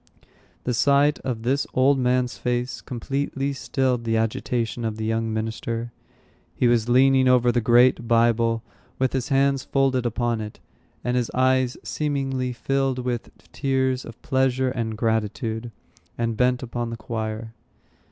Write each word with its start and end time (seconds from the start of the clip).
The 0.63 0.73
sight 0.73 1.19
of 1.19 1.43
this 1.43 1.67
old 1.75 1.99
man's 1.99 2.35
face 2.35 2.81
completely 2.81 3.53
stilled 3.53 4.03
the 4.03 4.17
agitation 4.17 4.83
of 4.83 4.97
the 4.97 5.05
young 5.05 5.31
minister. 5.31 5.91
He 6.55 6.67
was 6.67 6.89
leaning 6.89 7.27
over 7.27 7.51
the 7.51 7.61
great 7.61 8.07
Bible, 8.07 8.63
with 8.97 9.13
his 9.13 9.27
hands 9.29 9.63
folded 9.63 10.07
upon 10.07 10.41
it, 10.41 10.59
and 11.03 11.15
his 11.15 11.29
eyes 11.35 11.77
seemingly 11.83 12.51
filled 12.51 12.97
with 12.97 13.29
tears 13.53 14.03
of 14.03 14.19
pleasure 14.23 14.71
and 14.71 14.97
gratitude, 14.97 15.69
and 16.17 16.35
bent 16.35 16.63
upon 16.63 16.89
the 16.89 16.97
choir. 16.97 17.53